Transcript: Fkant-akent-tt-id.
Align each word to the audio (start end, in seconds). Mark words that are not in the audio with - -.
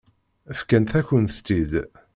Fkant-akent-tt-id. 0.59 1.73